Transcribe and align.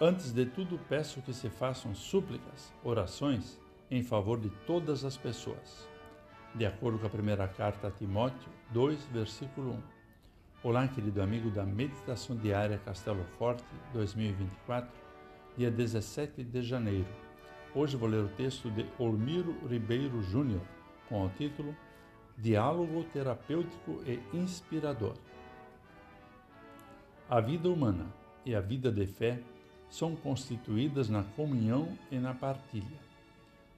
Antes 0.00 0.30
de 0.30 0.46
tudo, 0.46 0.78
peço 0.88 1.20
que 1.20 1.34
se 1.34 1.50
façam 1.50 1.92
súplicas, 1.92 2.72
orações 2.84 3.58
em 3.90 4.00
favor 4.00 4.38
de 4.38 4.48
todas 4.64 5.04
as 5.04 5.16
pessoas. 5.16 5.88
De 6.54 6.64
acordo 6.64 7.00
com 7.00 7.06
a 7.08 7.10
primeira 7.10 7.48
carta 7.48 7.88
a 7.88 7.90
Timóteo 7.90 8.48
2, 8.70 9.06
versículo 9.06 9.72
1. 9.72 9.82
Olá, 10.62 10.86
querido 10.86 11.20
amigo 11.20 11.50
da 11.50 11.64
Meditação 11.64 12.36
Diária 12.36 12.78
Castelo 12.78 13.24
Forte 13.40 13.64
2024, 13.92 14.88
dia 15.56 15.68
17 15.68 16.44
de 16.44 16.62
janeiro. 16.62 17.08
Hoje 17.74 17.96
vou 17.96 18.08
ler 18.08 18.22
o 18.22 18.28
texto 18.28 18.70
de 18.70 18.86
Olmiro 19.00 19.52
Ribeiro 19.66 20.22
Júnior, 20.22 20.62
com 21.08 21.26
o 21.26 21.28
título 21.30 21.74
Diálogo 22.36 23.02
Terapêutico 23.12 24.00
e 24.06 24.20
Inspirador. 24.32 25.14
A 27.28 27.40
vida 27.40 27.68
humana 27.68 28.06
e 28.46 28.54
a 28.54 28.60
vida 28.60 28.92
de 28.92 29.04
fé 29.04 29.42
são 29.90 30.14
constituídas 30.14 31.08
na 31.08 31.22
comunhão 31.22 31.88
e 32.10 32.16
na 32.18 32.34
partilha. 32.34 32.98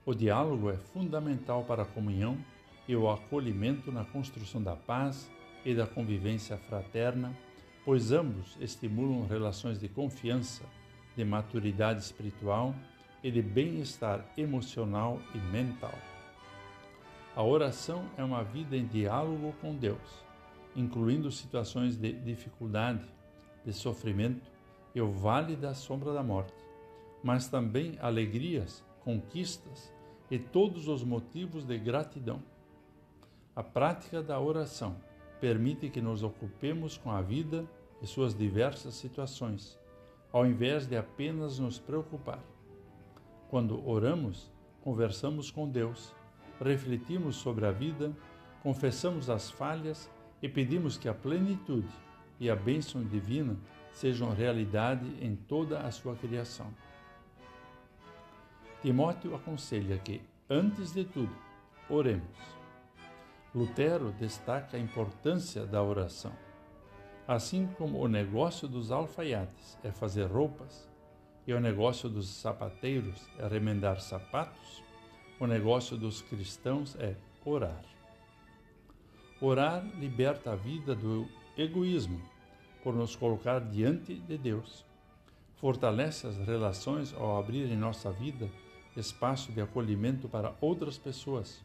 O 0.04 0.14
diálogo 0.14 0.70
é 0.70 0.76
fundamental 0.76 1.64
para 1.64 1.82
a 1.82 1.86
comunhão 1.86 2.36
e 2.88 2.96
o 2.96 3.10
acolhimento 3.10 3.92
na 3.92 4.04
construção 4.04 4.62
da 4.62 4.74
paz 4.74 5.30
e 5.64 5.74
da 5.74 5.86
convivência 5.86 6.56
fraterna, 6.56 7.36
pois 7.84 8.10
ambos 8.10 8.56
estimulam 8.60 9.26
relações 9.26 9.78
de 9.78 9.88
confiança, 9.88 10.64
de 11.16 11.24
maturidade 11.24 12.00
espiritual 12.00 12.74
e 13.22 13.30
de 13.30 13.42
bem-estar 13.42 14.24
emocional 14.36 15.20
e 15.34 15.38
mental. 15.38 15.94
A 17.36 17.42
oração 17.42 18.04
é 18.16 18.24
uma 18.24 18.42
vida 18.42 18.76
em 18.76 18.86
diálogo 18.86 19.54
com 19.60 19.76
Deus, 19.76 20.24
incluindo 20.74 21.30
situações 21.30 21.96
de 21.96 22.12
dificuldade, 22.12 23.04
de 23.64 23.72
sofrimento 23.72 24.50
e 24.94 25.00
o 25.00 25.10
vale 25.10 25.56
da 25.56 25.74
sombra 25.74 26.12
da 26.12 26.22
morte, 26.22 26.54
mas 27.22 27.48
também 27.48 27.98
alegrias, 28.00 28.84
conquistas 29.04 29.92
e 30.30 30.38
todos 30.38 30.88
os 30.88 31.02
motivos 31.02 31.64
de 31.64 31.78
gratidão. 31.78 32.42
A 33.54 33.62
prática 33.62 34.22
da 34.22 34.38
oração 34.40 34.96
permite 35.40 35.88
que 35.88 36.00
nos 36.00 36.22
ocupemos 36.22 36.96
com 36.96 37.10
a 37.10 37.20
vida 37.20 37.66
e 38.00 38.06
suas 38.06 38.34
diversas 38.34 38.94
situações, 38.94 39.78
ao 40.32 40.46
invés 40.46 40.86
de 40.86 40.96
apenas 40.96 41.58
nos 41.58 41.78
preocupar. 41.78 42.40
Quando 43.48 43.86
oramos, 43.88 44.50
conversamos 44.82 45.50
com 45.50 45.68
Deus, 45.68 46.14
refletimos 46.60 47.36
sobre 47.36 47.66
a 47.66 47.72
vida, 47.72 48.12
confessamos 48.62 49.28
as 49.28 49.50
falhas 49.50 50.10
e 50.42 50.48
pedimos 50.48 50.96
que 50.96 51.08
a 51.08 51.14
plenitude 51.14 51.88
e 52.38 52.48
a 52.48 52.56
bênção 52.56 53.02
divina 53.04 53.56
sejam 53.92 54.32
realidade 54.32 55.06
em 55.20 55.34
toda 55.34 55.80
a 55.80 55.90
sua 55.90 56.16
criação. 56.16 56.72
Timóteo 58.82 59.34
aconselha 59.34 59.98
que, 59.98 60.22
antes 60.48 60.92
de 60.92 61.04
tudo, 61.04 61.34
oremos. 61.88 62.38
Lutero 63.54 64.12
destaca 64.12 64.76
a 64.76 64.80
importância 64.80 65.66
da 65.66 65.82
oração. 65.82 66.32
Assim 67.26 67.68
como 67.76 67.98
o 67.98 68.08
negócio 68.08 68.66
dos 68.66 68.90
alfaiates 68.90 69.78
é 69.84 69.90
fazer 69.90 70.26
roupas 70.26 70.88
e 71.46 71.52
o 71.52 71.60
negócio 71.60 72.08
dos 72.08 72.28
sapateiros 72.28 73.28
é 73.38 73.46
remendar 73.46 74.00
sapatos, 74.00 74.82
o 75.38 75.46
negócio 75.46 75.96
dos 75.96 76.22
cristãos 76.22 76.96
é 76.96 77.16
orar. 77.44 77.84
Orar 79.40 79.84
liberta 79.98 80.52
a 80.52 80.56
vida 80.56 80.94
do 80.94 81.26
egoísmo 81.56 82.20
por 82.82 82.94
nos 82.94 83.14
colocar 83.16 83.60
diante 83.60 84.14
de 84.14 84.38
Deus. 84.38 84.84
Fortalece 85.56 86.26
as 86.26 86.36
relações 86.38 87.14
ao 87.14 87.38
abrir 87.38 87.70
em 87.70 87.76
nossa 87.76 88.10
vida 88.10 88.48
espaço 88.96 89.52
de 89.52 89.60
acolhimento 89.60 90.28
para 90.28 90.54
outras 90.60 90.98
pessoas. 90.98 91.62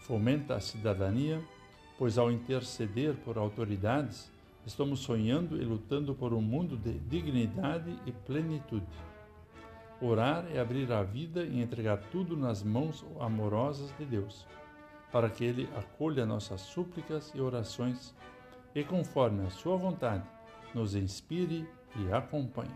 Fomenta 0.00 0.54
a 0.54 0.60
cidadania, 0.60 1.42
pois 1.98 2.18
ao 2.18 2.30
interceder 2.30 3.14
por 3.24 3.38
autoridades, 3.38 4.30
estamos 4.66 5.00
sonhando 5.00 5.60
e 5.60 5.64
lutando 5.64 6.14
por 6.14 6.32
um 6.32 6.40
mundo 6.40 6.76
de 6.76 6.92
dignidade 6.92 7.94
e 8.06 8.12
plenitude. 8.12 8.86
Orar 10.00 10.44
é 10.52 10.58
abrir 10.58 10.90
a 10.92 11.02
vida 11.02 11.44
e 11.44 11.60
entregar 11.60 11.98
tudo 12.10 12.36
nas 12.36 12.62
mãos 12.62 13.04
amorosas 13.20 13.96
de 13.96 14.04
Deus, 14.04 14.46
para 15.10 15.30
que 15.30 15.44
Ele 15.44 15.68
acolha 15.76 16.26
nossas 16.26 16.60
súplicas 16.60 17.32
e 17.34 17.40
orações 17.40 18.14
e, 18.74 18.82
conforme 18.82 19.46
a 19.46 19.50
Sua 19.50 19.76
vontade, 19.76 20.24
nos 20.74 20.94
inspire 20.94 21.68
e 21.96 22.12
acompanhe. 22.12 22.70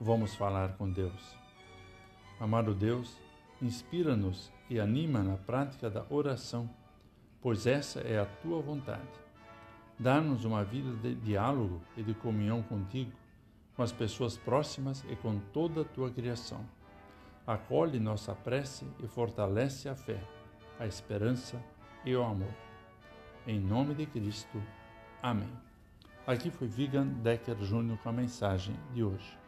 Vamos 0.00 0.34
falar 0.34 0.76
com 0.76 0.90
Deus. 0.90 1.36
Amado 2.38 2.74
Deus, 2.74 3.16
inspira-nos 3.60 4.52
e 4.68 4.78
anima 4.78 5.22
na 5.22 5.36
prática 5.36 5.88
da 5.88 6.04
oração, 6.10 6.68
pois 7.40 7.66
essa 7.66 8.00
é 8.00 8.18
a 8.18 8.26
tua 8.26 8.60
vontade. 8.60 9.08
Dá-nos 9.98 10.44
uma 10.44 10.62
vida 10.62 10.92
de 10.96 11.14
diálogo 11.14 11.80
e 11.96 12.02
de 12.02 12.12
comunhão 12.12 12.62
contigo, 12.62 13.12
com 13.74 13.82
as 13.82 13.92
pessoas 13.92 14.36
próximas 14.36 15.02
e 15.08 15.16
com 15.16 15.38
toda 15.52 15.80
a 15.80 15.84
tua 15.84 16.10
criação. 16.10 16.64
Acolhe 17.46 17.98
nossa 17.98 18.34
prece 18.34 18.86
e 19.02 19.06
fortalece 19.06 19.88
a 19.88 19.94
fé, 19.94 20.20
a 20.78 20.86
esperança 20.86 21.58
e 22.04 22.14
o 22.14 22.22
amor. 22.22 22.65
Em 23.46 23.60
nome 23.60 23.94
de 23.94 24.06
Cristo. 24.06 24.60
Amém. 25.22 25.48
Aqui 26.26 26.50
foi 26.50 26.66
Vigan 26.66 27.06
Decker 27.06 27.56
Júnior 27.62 27.96
com 27.98 28.08
a 28.08 28.12
mensagem 28.12 28.74
de 28.92 29.04
hoje. 29.04 29.38